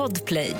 [0.00, 0.56] Podplay.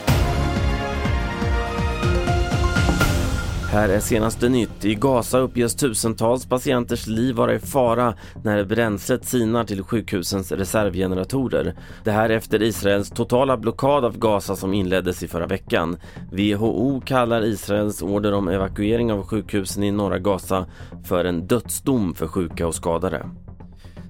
[3.71, 4.85] Här är senaste nytt.
[4.85, 8.15] I Gaza uppges tusentals patienters liv vara i fara
[8.45, 11.75] när bränslet sinar till sjukhusens reservgeneratorer.
[12.05, 15.97] Det här efter Israels totala blockad av Gaza som inleddes i förra veckan.
[16.31, 20.67] WHO kallar Israels order om evakuering av sjukhusen i norra Gaza
[21.05, 23.27] för en dödsdom för sjuka och skadade.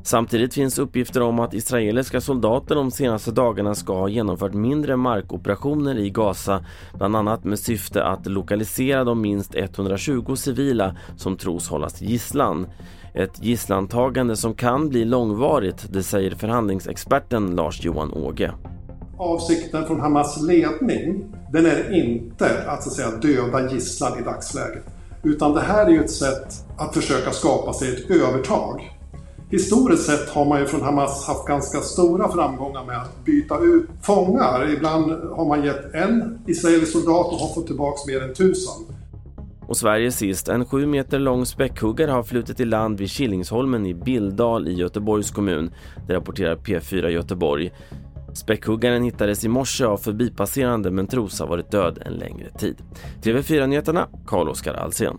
[0.03, 5.99] Samtidigt finns uppgifter om att israeliska soldater de senaste dagarna ska ha genomfört mindre markoperationer
[5.99, 6.65] i Gaza,
[6.95, 12.67] bland annat med syfte att lokalisera de minst 120 civila som tros hållas gisslan.
[13.15, 18.53] Ett gisslantagande som kan bli långvarigt, det säger förhandlingsexperten Lars-Johan Åge.
[19.19, 24.85] Avsikten från Hamas ledning, den är inte att, så att säga, döda gisslan i dagsläget.
[25.23, 29.00] Utan det här är ju ett sätt att försöka skapa sig ett övertag
[29.51, 33.87] Historiskt sett har man ju från Hamas haft ganska stora framgångar med att byta ut
[34.03, 34.71] fångar.
[34.77, 38.75] Ibland har man gett en israelisk soldat och har fått tillbaka mer än tusen.
[39.67, 40.49] Och Sverige sist.
[40.49, 45.31] En sju meter lång späckhuggare har flutit i land vid Killingsholmen i Bildal i Göteborgs
[45.31, 45.71] kommun.
[46.07, 47.73] Det rapporterar P4 Göteborg.
[48.33, 52.77] Späckhuggaren hittades i morse av förbipasserande men tros ha varit död en längre tid.
[53.23, 55.19] TV4-nyheterna, Carl-Oskar Alsen.